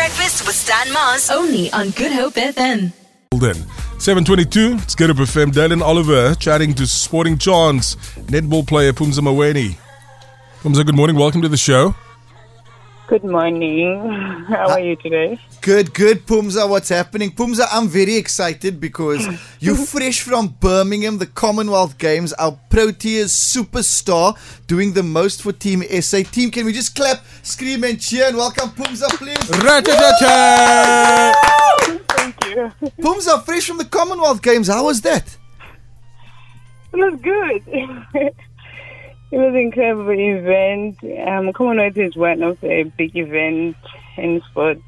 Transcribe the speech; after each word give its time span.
Breakfast 0.00 0.46
with 0.46 0.56
Stan 0.56 0.90
Mars. 0.94 1.28
Only 1.28 1.70
on 1.72 1.90
Good 1.90 2.10
Hope 2.10 2.32
FM. 2.32 2.90
Then 3.38 3.54
722, 3.98 4.78
it's 4.82 4.94
Get 4.94 5.10
Up 5.10 5.18
FM. 5.18 5.52
Dylan 5.52 5.82
Oliver 5.82 6.34
chatting 6.36 6.72
to 6.76 6.86
Sporting 6.86 7.36
Chance 7.36 7.96
netball 8.32 8.66
player 8.66 8.94
Phumza 8.94 9.20
Maweni. 9.20 9.76
Phumza, 10.62 10.86
good 10.86 10.96
morning. 10.96 11.16
Welcome 11.16 11.42
to 11.42 11.48
the 11.50 11.58
show. 11.58 11.94
Good 13.10 13.24
morning. 13.24 14.08
How 14.46 14.70
are 14.70 14.78
you 14.78 14.94
today? 14.94 15.36
Good, 15.62 15.92
good, 15.94 16.24
Phumza. 16.28 16.68
What's 16.70 16.90
happening? 16.90 17.32
Phumza, 17.32 17.66
I'm 17.72 17.88
very 17.88 18.14
excited 18.14 18.80
because 18.80 19.26
you're 19.58 19.74
fresh 19.94 20.20
from 20.20 20.54
Birmingham, 20.60 21.18
the 21.18 21.26
Commonwealth 21.26 21.98
Games, 21.98 22.32
our 22.34 22.56
Proteas 22.70 23.30
superstar, 23.34 24.38
doing 24.68 24.92
the 24.92 25.02
most 25.02 25.42
for 25.42 25.50
Team 25.50 25.82
SA. 26.00 26.18
Team, 26.30 26.52
can 26.52 26.64
we 26.64 26.72
just 26.72 26.94
clap, 26.94 27.24
scream, 27.42 27.82
and 27.82 28.00
cheer 28.00 28.28
and 28.28 28.36
welcome 28.36 28.70
Phumza, 28.70 29.08
please? 29.18 29.36
Thank 32.10 32.44
you. 32.46 32.70
Phumza, 33.02 33.44
fresh 33.44 33.66
from 33.66 33.78
the 33.78 33.86
Commonwealth 33.86 34.40
Games, 34.40 34.68
how 34.68 34.84
was 34.84 35.00
that? 35.00 35.36
It 36.92 36.96
was 36.96 37.20
good. 37.20 38.34
it 39.30 39.36
was 39.36 39.48
an 39.48 39.56
incredible 39.56 40.10
event. 40.10 40.98
Um, 41.26 41.52
Commonwealth 41.52 41.96
is 41.96 42.16
one 42.16 42.42
of 42.42 42.60
the 42.60 42.90
big 42.96 43.16
events 43.16 43.78
in 44.16 44.42
sport 44.50 44.78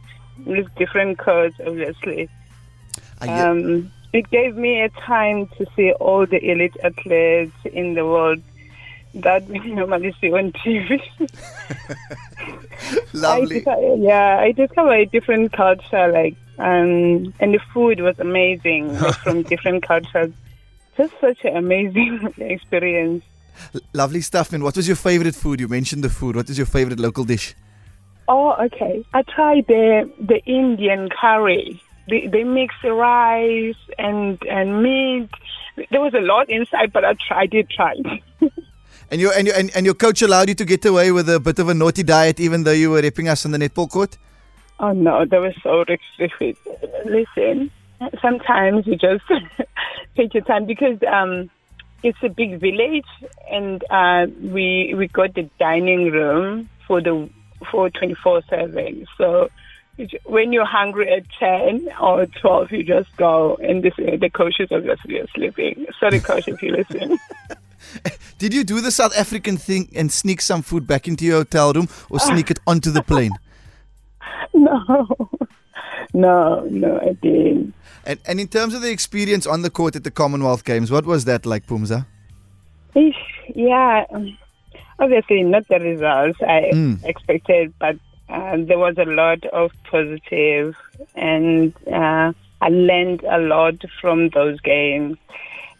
with 0.44 0.74
different 0.76 1.18
codes, 1.18 1.54
obviously. 1.64 2.28
Um, 3.20 3.92
it 4.12 4.28
gave 4.30 4.56
me 4.56 4.80
a 4.80 4.88
time 4.88 5.46
to 5.58 5.66
see 5.76 5.92
all 5.92 6.26
the 6.26 6.42
elite 6.44 6.76
athletes 6.82 7.54
in 7.64 7.94
the 7.94 8.04
world 8.04 8.42
that 9.14 9.46
we 9.46 9.58
normally 9.72 10.14
see 10.20 10.32
on 10.32 10.52
TV. 10.52 11.00
I 12.40 13.04
Lovely. 13.12 13.56
discovered, 13.56 14.00
yeah, 14.00 14.38
I 14.40 14.52
discovered 14.52 14.92
a 14.92 15.06
different 15.06 15.52
culture, 15.52 16.08
like, 16.08 16.34
um, 16.58 17.32
and 17.40 17.54
the 17.54 17.60
food 17.72 18.00
was 18.00 18.18
amazing 18.18 18.98
like, 18.98 19.14
from 19.22 19.42
different 19.42 19.86
cultures. 19.86 20.32
Just 20.96 21.14
such 21.20 21.44
an 21.44 21.56
amazing 21.56 22.34
experience. 22.38 23.24
Lovely 23.92 24.20
stuff. 24.20 24.52
And 24.52 24.62
what 24.62 24.76
was 24.76 24.86
your 24.86 24.96
favorite 24.96 25.34
food? 25.34 25.60
You 25.60 25.68
mentioned 25.68 26.04
the 26.04 26.10
food. 26.10 26.36
What 26.36 26.48
is 26.50 26.58
your 26.58 26.66
favorite 26.66 26.98
local 26.98 27.24
dish? 27.24 27.54
Oh, 28.28 28.52
okay. 28.66 29.04
I 29.12 29.22
tried 29.22 29.66
the 29.66 30.10
the 30.20 30.40
Indian 30.44 31.08
curry. 31.08 31.82
They, 32.08 32.26
they 32.26 32.44
mix 32.44 32.74
the 32.82 32.92
rice 32.92 33.82
and 33.98 34.38
and 34.48 34.82
meat. 34.82 35.28
There 35.90 36.00
was 36.00 36.14
a 36.14 36.20
lot 36.20 36.50
inside, 36.50 36.92
but 36.92 37.04
I 37.04 37.14
tried. 37.14 37.42
I 37.42 37.46
did 37.46 37.70
try. 37.70 37.94
And 39.12 39.20
your, 39.20 39.30
and, 39.34 39.46
your, 39.46 39.54
and, 39.56 39.70
and 39.76 39.84
your 39.84 39.94
coach 39.94 40.22
allowed 40.22 40.48
you 40.48 40.54
to 40.54 40.64
get 40.64 40.86
away 40.86 41.12
with 41.12 41.28
a 41.28 41.38
bit 41.38 41.58
of 41.58 41.68
a 41.68 41.74
naughty 41.74 42.02
diet 42.02 42.40
even 42.40 42.64
though 42.64 42.72
you 42.72 42.90
were 42.90 43.02
ripping 43.02 43.28
us 43.28 43.44
on 43.44 43.52
the 43.52 43.58
netball 43.58 43.90
court? 43.90 44.16
Oh 44.80 44.92
no, 44.92 45.26
that 45.26 45.38
was 45.38 45.54
so 45.62 45.84
restricted. 45.86 46.56
Listen, 47.04 47.70
sometimes 48.22 48.86
you 48.86 48.96
just 48.96 49.22
take 50.16 50.32
your 50.32 50.42
time 50.44 50.64
because 50.64 50.96
um, 51.06 51.50
it's 52.02 52.18
a 52.22 52.28
big 52.28 52.60
village, 52.60 53.06
and 53.50 53.84
uh, 53.90 54.26
we 54.40 54.94
we 54.96 55.08
got 55.08 55.34
the 55.34 55.48
dining 55.58 56.10
room 56.10 56.68
for 56.86 57.00
the 57.00 57.28
for 57.70 57.90
twenty 57.90 58.14
four 58.14 58.42
seven. 58.48 59.06
So 59.16 59.48
when 60.24 60.52
you're 60.52 60.64
hungry 60.64 61.12
at 61.12 61.24
ten 61.38 61.88
or 62.00 62.26
twelve, 62.26 62.72
you 62.72 62.82
just 62.82 63.14
go, 63.16 63.56
and 63.56 63.82
this, 63.82 63.94
the 63.96 64.30
coaches 64.32 64.68
obviously 64.70 65.20
are 65.20 65.28
sleeping. 65.34 65.86
Sorry, 66.00 66.20
coach, 66.20 66.48
if 66.48 66.62
you 66.62 66.72
listen. 66.72 67.18
Did 68.38 68.54
you 68.54 68.64
do 68.64 68.80
the 68.80 68.90
South 68.90 69.16
African 69.16 69.56
thing 69.56 69.88
and 69.94 70.10
sneak 70.10 70.40
some 70.40 70.62
food 70.62 70.86
back 70.86 71.06
into 71.06 71.24
your 71.24 71.38
hotel 71.38 71.72
room 71.72 71.88
or 72.10 72.18
sneak 72.18 72.50
it 72.50 72.58
onto 72.66 72.90
the 72.90 73.02
plane? 73.02 73.32
no, 74.54 75.06
no, 76.14 76.66
no, 76.70 76.98
I 77.00 77.12
didn't. 77.22 77.74
And, 78.04 78.18
and 78.26 78.40
in 78.40 78.48
terms 78.48 78.74
of 78.74 78.82
the 78.82 78.90
experience 78.90 79.46
on 79.46 79.62
the 79.62 79.70
court 79.70 79.96
at 79.96 80.04
the 80.04 80.10
Commonwealth 80.10 80.64
Games, 80.64 80.90
what 80.90 81.06
was 81.06 81.24
that 81.24 81.46
like, 81.46 81.66
Phumza? 81.66 82.06
Yeah, 83.54 84.04
um, 84.10 84.36
obviously 84.98 85.42
not 85.42 85.66
the 85.68 85.78
results 85.78 86.38
I 86.42 86.70
Mm. 86.72 87.04
expected, 87.04 87.74
but 87.78 87.96
uh, 88.28 88.56
there 88.58 88.78
was 88.78 88.96
a 88.98 89.04
lot 89.04 89.44
of 89.46 89.72
positive, 89.90 90.74
and 91.14 91.74
uh, 91.86 92.32
I 92.60 92.68
learned 92.68 93.22
a 93.24 93.38
lot 93.38 93.74
from 94.00 94.30
those 94.30 94.60
games. 94.60 95.18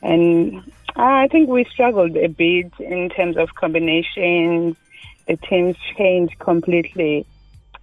And 0.03 0.62
I 0.97 1.29
think 1.29 1.49
we 1.49 1.65
struggled 1.65 2.17
a 2.17 2.29
bit 2.29 2.73
in 2.79 3.09
terms 3.09 3.37
of 3.37 3.55
combinations. 3.55 4.77
The 5.29 5.37
teams 5.37 5.77
changed 5.97 6.39
completely, 6.41 7.25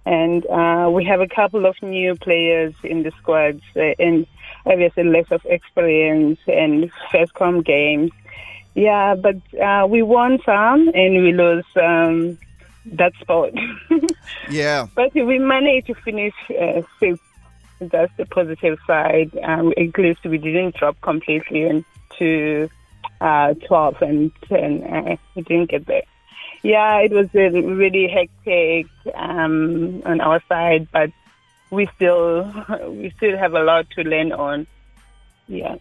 and 0.06 0.46
uh, 0.46 0.90
we 0.90 1.04
have 1.04 1.20
a 1.20 1.28
couple 1.28 1.66
of 1.66 1.80
new 1.82 2.14
players 2.16 2.74
in 2.82 3.02
the 3.02 3.12
squads, 3.20 3.62
uh, 3.76 3.94
and 3.98 4.26
obviously 4.66 5.04
less 5.04 5.30
of 5.30 5.44
experience 5.44 6.38
and 6.46 6.90
first 7.12 7.34
come 7.34 7.62
games. 7.62 8.10
Yeah, 8.74 9.14
but 9.14 9.36
uh, 9.58 9.86
we 9.88 10.02
won 10.02 10.38
some 10.44 10.88
and 10.94 11.22
we 11.22 11.32
lost 11.32 11.76
um, 11.76 12.38
that 12.86 13.12
spot. 13.20 13.52
Yeah. 14.50 14.88
but 14.94 15.14
we 15.14 15.38
managed 15.38 15.88
to 15.88 15.94
finish 15.94 16.34
uh, 16.60 16.82
fifth. 16.98 17.20
That's 17.80 18.12
the 18.16 18.26
positive 18.26 18.78
side. 18.86 19.30
Um, 19.42 19.72
at 19.76 19.96
least 19.96 20.24
we 20.24 20.38
didn't 20.38 20.74
drop 20.76 21.00
completely 21.00 21.62
into 21.62 22.68
uh, 23.20 23.54
12 23.54 24.02
and 24.02 24.32
10. 24.48 24.82
Uh, 24.82 25.16
we 25.34 25.42
didn't 25.42 25.70
get 25.70 25.86
there. 25.86 26.02
Yeah, 26.62 26.98
it 26.98 27.12
was 27.12 27.28
really 27.32 28.06
hectic 28.08 28.86
um, 29.14 30.02
on 30.04 30.20
our 30.20 30.42
side, 30.48 30.88
but 30.92 31.10
we 31.70 31.88
still 31.96 32.52
we 32.88 33.10
still 33.16 33.36
have 33.38 33.54
a 33.54 33.62
lot 33.62 33.88
to 33.90 34.02
learn 34.02 34.32
on. 34.32 34.66
Yeah. 35.48 35.76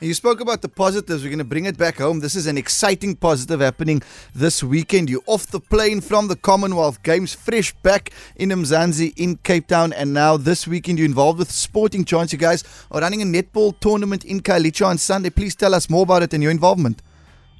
You 0.00 0.12
spoke 0.12 0.40
about 0.40 0.60
the 0.60 0.68
positives. 0.68 1.22
We're 1.22 1.28
going 1.28 1.38
to 1.38 1.44
bring 1.44 1.66
it 1.66 1.78
back 1.78 1.98
home. 1.98 2.20
This 2.20 2.34
is 2.34 2.46
an 2.46 2.58
exciting 2.58 3.14
positive 3.14 3.60
happening 3.60 4.02
this 4.34 4.62
weekend. 4.62 5.08
You're 5.08 5.22
off 5.26 5.46
the 5.46 5.60
plane 5.60 6.00
from 6.00 6.28
the 6.28 6.36
Commonwealth 6.36 7.02
Games, 7.02 7.32
fresh 7.32 7.72
back 7.76 8.10
in 8.34 8.50
Mzansi 8.50 9.14
in 9.16 9.36
Cape 9.36 9.68
Town. 9.68 9.92
And 9.92 10.12
now 10.12 10.36
this 10.36 10.66
weekend, 10.66 10.98
you're 10.98 11.06
involved 11.06 11.38
with 11.38 11.50
Sporting 11.50 12.04
Chance. 12.04 12.32
You 12.32 12.38
guys 12.38 12.64
are 12.90 13.00
running 13.00 13.22
a 13.22 13.24
netball 13.24 13.78
tournament 13.78 14.24
in 14.24 14.40
Khayelitsha 14.40 14.84
on 14.84 14.98
Sunday. 14.98 15.30
Please 15.30 15.54
tell 15.54 15.74
us 15.74 15.88
more 15.88 16.02
about 16.02 16.22
it 16.22 16.34
and 16.34 16.42
your 16.42 16.52
involvement. 16.52 17.00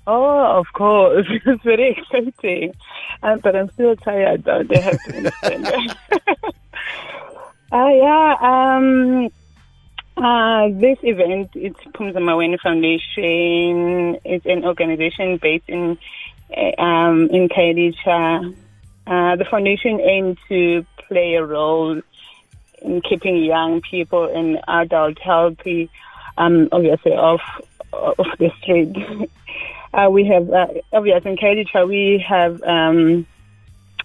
Oh, 0.07 0.59
of 0.59 0.67
course. 0.73 1.27
It's 1.47 1.63
very 1.63 1.97
exciting. 1.97 2.75
Uh, 3.23 3.37
but 3.37 3.57
I'm 3.57 3.71
still 3.71 3.97
tired, 3.97 4.45
though. 4.45 4.63
They 4.63 4.81
have 4.81 5.03
to 5.05 5.17
understand 5.17 5.67
that. 5.67 5.97
uh, 7.73 7.89
yeah. 7.89 8.37
Um, 8.41 9.31
uh, 10.17 10.69
this 10.79 10.99
event, 11.03 11.51
it's 11.55 11.81
Phumza 11.95 12.19
Maweni 12.19 12.61
Foundation. 12.61 14.19
It's 14.25 14.47
an 14.47 14.65
organization 14.65 15.39
based 15.39 15.69
in 15.69 15.99
uh, 16.57 16.81
um, 16.83 17.29
in 17.31 17.49
Khayelitsha. 17.49 18.55
Uh, 19.07 19.37
the 19.37 19.45
foundation 19.45 20.01
aims 20.01 20.39
to 20.49 20.87
play 21.09 21.35
a 21.35 21.45
role 21.45 22.01
in 22.83 23.01
keeping 23.01 23.43
young 23.43 23.81
people 23.81 24.25
and 24.25 24.61
adults 24.69 25.21
healthy, 25.23 25.91
um, 26.39 26.69
obviously 26.71 27.13
off 27.13 27.43
off 27.93 28.39
the 28.39 28.51
street. 28.61 28.95
uh, 29.95 30.11
we 30.11 30.27
have 30.27 30.51
uh, 30.51 30.67
obviously 30.93 31.31
in 31.33 31.37
Khayelitsha 31.37 31.89
we 31.89 32.25
have 32.27 32.63
um, 32.63 33.27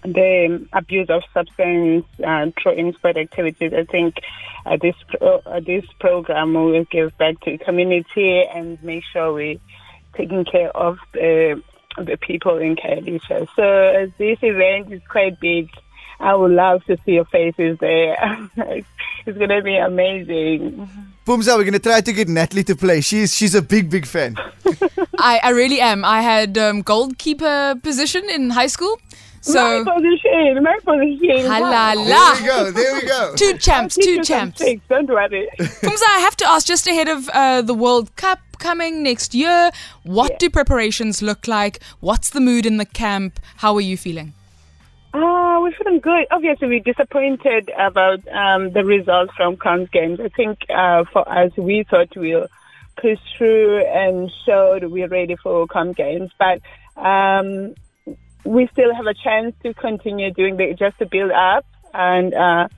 the 0.04 0.66
abuse 0.72 1.10
of 1.10 1.22
substance 1.34 2.06
uh, 2.24 2.50
through 2.60 2.72
in 2.72 2.92
sport 2.94 3.16
activities. 3.16 3.72
I 3.74 3.84
think 3.84 4.16
uh, 4.64 4.76
this 4.80 4.94
pro- 5.08 5.42
uh, 5.44 5.60
this 5.60 5.84
program 5.98 6.54
will 6.54 6.84
give 6.84 7.16
back 7.18 7.40
to 7.40 7.52
the 7.52 7.58
community 7.58 8.42
and 8.42 8.82
make 8.82 9.04
sure 9.04 9.32
we 9.32 9.60
taking 10.14 10.44
care 10.44 10.74
of 10.76 10.98
the 11.12 11.62
the 11.98 12.16
people 12.16 12.58
in 12.58 12.76
Khayelitsha. 12.76 13.48
So 13.56 13.62
uh, 13.62 14.06
this 14.16 14.38
event 14.42 14.92
is 14.92 15.02
quite 15.08 15.40
big. 15.40 15.70
I 16.20 16.34
would 16.34 16.50
love 16.50 16.84
to 16.84 16.98
see 17.04 17.12
your 17.12 17.24
faces 17.24 17.78
there. 17.78 18.16
it's 18.56 19.38
going 19.38 19.48
to 19.48 19.62
be 19.62 19.76
amazing. 19.76 20.88
Phumza, 21.26 21.56
we're 21.56 21.64
going 21.64 21.72
to 21.72 21.78
try 21.78 22.00
to 22.02 22.12
get 22.12 22.28
Natalie 22.28 22.64
to 22.64 22.76
play. 22.76 23.00
She's 23.00 23.34
she's 23.34 23.54
a 23.54 23.62
big, 23.62 23.90
big 23.90 24.06
fan. 24.06 24.36
I, 25.22 25.40
I 25.42 25.50
really 25.50 25.80
am. 25.80 26.04
I 26.04 26.22
had 26.22 26.56
um, 26.58 26.82
goalkeeper 26.82 27.76
position 27.82 28.28
in 28.30 28.50
high 28.50 28.66
school. 28.68 28.98
So, 29.42 29.84
my 29.84 29.94
position, 29.94 30.62
my 30.62 30.78
position. 30.84 31.48
There 31.48 32.36
we 32.36 32.46
go. 32.46 32.70
There 32.70 32.94
we 32.94 33.06
go. 33.06 33.34
Two 33.36 33.56
champs, 33.56 33.96
two 33.96 34.22
champs. 34.22 34.58
tricks, 34.58 34.82
Don't 34.88 35.08
worry. 35.08 35.48
Phumza, 35.58 36.02
I 36.08 36.18
have 36.20 36.36
to 36.36 36.46
ask 36.48 36.66
just 36.66 36.86
ahead 36.86 37.08
of 37.08 37.28
uh, 37.30 37.62
the 37.62 37.72
World 37.72 38.14
Cup 38.16 38.38
coming 38.58 39.02
next 39.02 39.34
year, 39.34 39.70
what 40.02 40.32
Yeah. 40.32 40.36
do 40.40 40.50
preparations 40.50 41.22
look 41.22 41.48
like? 41.48 41.82
What's 42.00 42.28
the 42.30 42.40
mood 42.40 42.66
in 42.66 42.76
the 42.76 42.84
camp? 42.84 43.40
How 43.56 43.74
are 43.76 43.80
you 43.80 43.96
feeling? 43.96 44.34
Ah, 45.14 45.58
we're 45.60 45.72
feeling 45.72 45.98
good. 46.00 46.26
Obviously, 46.30 46.68
we're 46.68 46.80
disappointed 46.80 47.70
about 47.78 48.20
um, 48.28 48.70
the 48.72 48.84
results 48.84 49.32
from 49.36 49.56
Crown's 49.56 49.88
games. 49.90 50.20
I 50.20 50.28
think 50.28 50.58
uh, 50.68 51.04
for 51.12 51.28
us, 51.28 51.50
we 51.56 51.84
thought 51.90 52.14
we'll 52.14 52.46
push 53.00 53.18
through 53.36 53.84
and 53.84 54.30
show 54.44 54.78
that 54.80 54.90
we're 54.90 55.08
ready 55.08 55.36
for 55.36 55.66
Com 55.66 55.92
games, 55.92 56.30
but 56.38 56.60
um, 56.96 57.74
we 58.44 58.68
still 58.72 58.94
have 58.94 59.06
a 59.06 59.14
chance 59.14 59.54
to 59.62 59.74
continue 59.74 60.32
doing 60.32 60.56
the 60.56 60.74
just 60.74 60.98
to 60.98 61.06
build 61.06 61.30
up 61.30 61.64
and 61.92 62.34
uh, 62.34 62.68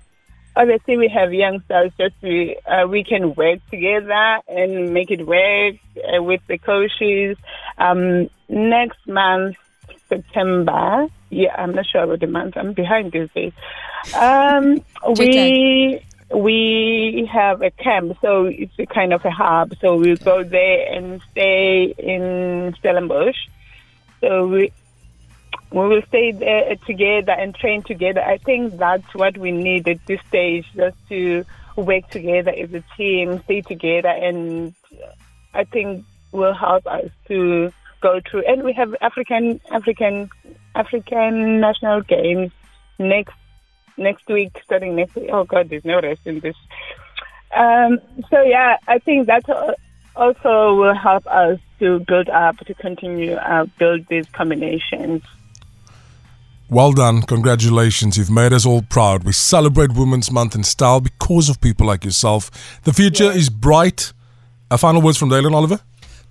obviously 0.56 0.96
we 0.96 1.08
have 1.08 1.32
youngsters. 1.32 1.92
Just 1.98 2.14
we 2.22 2.56
uh, 2.66 2.86
we 2.86 3.04
can 3.04 3.34
work 3.34 3.60
together 3.70 4.38
and 4.48 4.92
make 4.92 5.10
it 5.10 5.26
work 5.26 5.76
uh, 5.96 6.22
with 6.22 6.40
the 6.46 6.58
coaches. 6.58 7.36
Um, 7.78 8.28
next 8.48 9.06
month, 9.06 9.56
September. 10.08 11.06
Yeah, 11.30 11.54
I'm 11.56 11.74
not 11.74 11.86
sure 11.86 12.02
about 12.02 12.20
the 12.20 12.26
month. 12.26 12.56
I'm 12.56 12.72
behind 12.72 13.12
these 13.12 13.30
days. 13.34 13.52
Um, 14.14 14.84
we 15.16 16.04
we 16.34 17.28
have 17.32 17.62
a 17.62 17.70
camp, 17.70 18.16
so 18.20 18.46
it's 18.46 18.72
a 18.78 18.86
kind 18.86 19.12
of 19.12 19.24
a 19.24 19.30
hub. 19.30 19.74
So 19.80 19.96
we 19.96 20.16
go 20.16 20.42
there 20.42 20.92
and 20.92 21.20
stay 21.30 21.94
in 21.98 22.74
Stellenbosch. 22.78 23.36
So 24.20 24.46
we 24.46 24.72
we 25.70 25.88
will 25.88 26.02
stay 26.08 26.32
there 26.32 26.76
together 26.86 27.32
and 27.32 27.54
train 27.54 27.82
together. 27.82 28.20
I 28.20 28.38
think 28.38 28.76
that's 28.78 29.14
what 29.14 29.38
we 29.38 29.52
need 29.52 29.88
at 29.88 30.04
this 30.06 30.20
stage, 30.28 30.66
just 30.74 30.96
to 31.08 31.44
work 31.76 32.08
together 32.10 32.50
as 32.50 32.72
a 32.74 32.84
team, 32.96 33.40
stay 33.44 33.62
together, 33.62 34.08
and 34.08 34.74
I 35.54 35.64
think 35.64 36.04
will 36.30 36.54
help 36.54 36.86
us 36.86 37.10
to 37.28 37.72
go 38.00 38.20
through. 38.30 38.44
And 38.46 38.62
we 38.62 38.72
have 38.74 38.94
African 39.00 39.60
African 39.70 40.30
African 40.74 41.60
national 41.60 42.02
games 42.02 42.52
next 42.98 43.34
next 43.96 44.26
week, 44.28 44.52
starting 44.64 44.96
next 44.96 45.14
week. 45.14 45.30
Oh 45.32 45.44
God, 45.44 45.68
there's 45.68 45.84
no 45.84 46.00
rest 46.00 46.20
in 46.24 46.40
this. 46.40 46.56
Um, 47.54 48.00
so 48.30 48.42
yeah, 48.42 48.78
I 48.88 48.98
think 48.98 49.26
that 49.26 49.44
also 50.16 50.74
will 50.74 50.94
help 50.94 51.26
us 51.26 51.58
to 51.78 52.00
build 52.00 52.28
up 52.28 52.58
to 52.58 52.74
continue 52.74 53.34
uh, 53.34 53.66
build 53.78 54.06
these 54.08 54.26
combinations. 54.30 55.22
Well 56.68 56.92
done. 56.92 57.22
Congratulations. 57.22 58.16
You've 58.16 58.30
made 58.30 58.54
us 58.54 58.64
all 58.64 58.80
proud. 58.80 59.24
We 59.24 59.32
celebrate 59.32 59.92
Women's 59.92 60.30
Month 60.30 60.54
in 60.54 60.64
style 60.64 61.00
because 61.02 61.50
of 61.50 61.60
people 61.60 61.86
like 61.86 62.02
yourself. 62.02 62.80
The 62.84 62.94
future 62.94 63.30
is 63.30 63.50
bright. 63.50 64.14
A 64.70 64.78
final 64.78 65.02
words 65.02 65.18
from 65.18 65.28
Dylan 65.28 65.52
Oliver? 65.52 65.80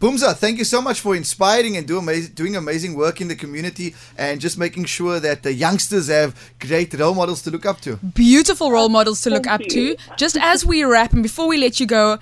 Phumza, 0.02 0.36
thank 0.36 0.58
you 0.58 0.64
so 0.64 0.82
much 0.82 1.00
for 1.00 1.16
inspiring 1.16 1.78
and 1.78 1.88
do 1.88 2.00
amazing, 2.00 2.34
doing 2.34 2.56
amazing 2.56 2.96
work 2.96 3.22
in 3.22 3.28
the 3.28 3.36
community 3.36 3.94
and 4.18 4.42
just 4.42 4.58
making 4.58 4.86
sure 4.86 5.20
that 5.20 5.44
the 5.44 5.54
youngsters 5.54 6.08
have 6.08 6.34
great 6.60 6.92
role 6.96 7.14
models 7.14 7.44
to 7.44 7.52
look 7.52 7.68
up 7.68 7.80
to. 7.82 7.98
Beautiful 7.98 8.72
role 8.72 8.90
models 8.90 9.22
to 9.22 9.30
look 9.30 9.46
up 9.46 9.62
to. 9.62 9.96
Just 10.18 10.38
as 10.38 10.66
we 10.66 10.84
wrap 10.84 11.14
and 11.14 11.22
before 11.22 11.48
we 11.48 11.60
let 11.60 11.80
you 11.80 11.86
go, 11.86 12.18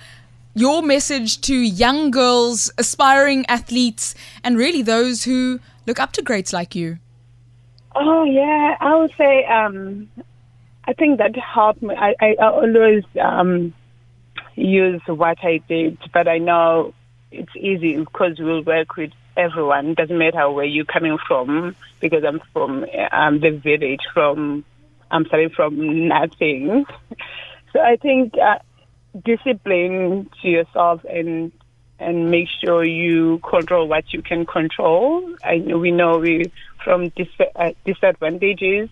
your 0.54 0.82
message 0.82 1.40
to 1.40 1.54
young 1.54 2.10
girls, 2.10 2.70
aspiring 2.76 3.46
athletes, 3.46 4.14
and 4.44 4.58
really 4.58 4.82
those 4.82 5.24
who 5.24 5.58
look 5.86 5.98
up 5.98 6.12
to 6.12 6.20
greats 6.20 6.52
like 6.52 6.74
you. 6.74 6.98
Oh 7.94 8.24
yeah, 8.24 8.76
I 8.78 8.94
would 8.94 9.12
say 9.16 9.46
um, 9.46 10.06
I 10.84 10.92
think 10.92 11.16
that 11.16 11.34
helped 11.34 11.80
me. 11.80 11.94
I, 11.94 12.14
I 12.20 12.34
always 12.42 13.04
um, 13.18 13.72
use 14.54 15.00
what 15.06 15.38
I 15.42 15.62
did, 15.66 15.96
but 16.12 16.28
I 16.28 16.36
know 16.36 16.92
it's 17.30 17.54
easy 17.56 17.96
because 17.96 18.38
we'll 18.38 18.62
work 18.62 18.96
with 18.96 19.12
everyone. 19.36 19.90
It 19.90 19.96
doesn't 19.96 20.18
matter 20.18 20.50
where 20.50 20.64
you're 20.64 20.84
coming 20.84 21.18
from, 21.26 21.76
because 22.00 22.24
I'm 22.24 22.40
from 22.52 22.84
um, 23.12 23.40
the 23.40 23.50
village. 23.50 24.00
From 24.12 24.64
I'm 25.10 25.24
starting 25.26 25.50
from 25.50 26.08
nothing, 26.08 26.86
so 27.72 27.80
I 27.80 27.96
think 27.96 28.34
uh, 28.38 28.58
discipline 29.24 30.30
to 30.42 30.48
yourself 30.48 31.04
and 31.04 31.52
and 31.98 32.30
make 32.30 32.48
sure 32.64 32.84
you 32.84 33.38
control 33.38 33.86
what 33.86 34.12
you 34.12 34.22
can 34.22 34.46
control. 34.46 35.34
I 35.44 35.58
know 35.58 35.78
we 35.78 35.90
know 35.90 36.18
we 36.18 36.50
from 36.82 37.10
dis- 37.10 37.28
uh, 37.56 37.72
disadvantages, 37.84 38.88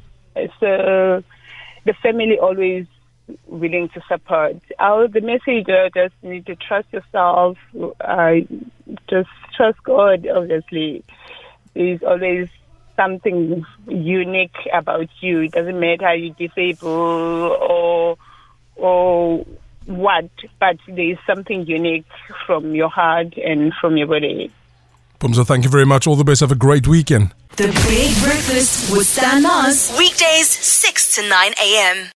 so 0.60 1.22
the 1.84 1.94
family 2.02 2.38
always 2.38 2.86
willing 3.46 3.88
to 3.90 4.00
support. 4.08 4.56
Our 4.78 5.08
the 5.08 5.20
message 5.20 5.68
uh, 5.68 5.90
just 5.94 6.14
need 6.22 6.46
to 6.46 6.56
trust 6.56 6.92
yourself. 6.92 7.58
Uh, 8.00 8.34
just 9.08 9.30
trust 9.56 9.82
God. 9.84 10.26
Obviously, 10.26 11.04
there's 11.74 12.02
always 12.02 12.48
something 12.96 13.64
unique 13.86 14.56
about 14.72 15.08
you. 15.20 15.40
It 15.40 15.52
doesn't 15.52 15.78
matter 15.78 16.14
you're 16.14 16.34
disabled 16.34 17.52
or 17.60 18.16
or 18.76 19.46
what, 19.86 20.30
but 20.60 20.76
there 20.86 21.12
is 21.12 21.18
something 21.26 21.66
unique 21.66 22.06
from 22.46 22.74
your 22.74 22.88
heart 22.88 23.36
and 23.36 23.72
from 23.80 23.96
your 23.96 24.06
body. 24.06 24.52
Phumza, 25.20 25.46
thank 25.46 25.64
you 25.64 25.70
very 25.70 25.86
much. 25.86 26.06
All 26.06 26.16
the 26.16 26.24
best. 26.24 26.40
Have 26.40 26.52
a 26.52 26.56
great 26.56 26.86
weekend. 26.86 27.34
The 27.56 27.66
Big 27.88 28.22
Breakfast 28.22 28.92
with 28.92 29.06
Stan 29.06 29.42
Mars. 29.42 29.92
Weekdays, 29.98 30.48
6 30.48 31.16
to 31.16 31.28
9 31.28 31.52
a.m. 31.60 32.08